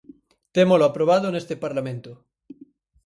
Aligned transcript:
Témolo 0.55 0.85
aprobado 0.87 1.27
neste 1.29 1.55
Parlamento. 1.65 2.11